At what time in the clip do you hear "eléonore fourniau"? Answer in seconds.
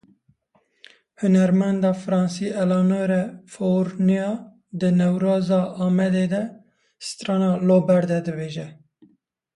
2.63-4.33